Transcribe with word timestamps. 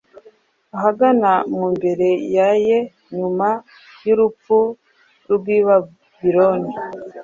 ahagana 0.77 1.31
mumbere 1.55 2.09
ya 2.35 2.49
Yeu 2.65 2.85
nyuma 3.17 3.49
yurupfu 4.05 4.55
rwa 5.33 5.49
i 5.57 5.59
Babiloni 5.65 6.71